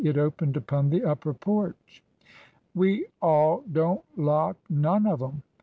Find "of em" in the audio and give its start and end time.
5.05-5.43